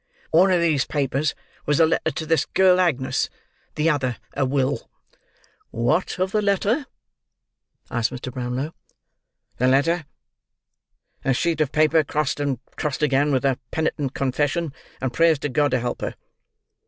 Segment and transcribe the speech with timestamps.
[0.31, 1.35] One of these papers
[1.67, 3.29] was a letter to this girl Agnes;
[3.75, 4.89] the other a will."
[5.69, 6.87] "What of the letter?"
[7.91, 8.33] asked Mr.
[8.33, 8.73] Brownlow.
[9.57, 15.37] "The letter?—A sheet of paper crossed and crossed again, with a penitent confession, and prayers
[15.37, 16.15] to God to help her.